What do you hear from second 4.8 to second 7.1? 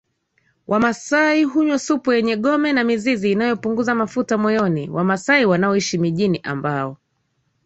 Wamasai wanaoishi mijini ambao